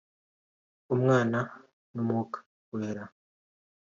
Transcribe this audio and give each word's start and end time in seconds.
umwana 0.93 1.39
n’Umwuka 1.93 2.37
Wera 2.73 3.03